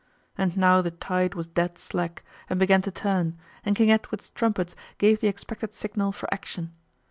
[0.35, 4.75] And now the tide was dead slack and began to turn, and King Edward's trumpets
[4.97, 6.71] gave the expected signal for action.